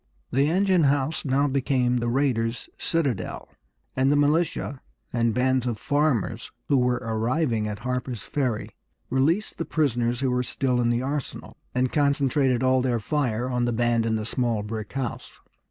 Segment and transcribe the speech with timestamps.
[0.31, 3.49] The engine house now became the raiders' citadel,
[3.95, 4.81] and the militia
[5.13, 8.69] and bands of farmers who were arriving at Harper's Ferry
[9.11, 13.65] released the prisoners who were still in the arsenal, and concentrated all their fire on
[13.65, 15.29] the band in the small brick house.